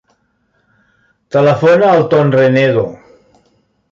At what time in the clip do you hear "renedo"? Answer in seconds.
2.39-2.87